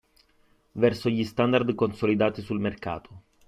[0.71, 3.21] Verso gli standard consolidati sul mercato.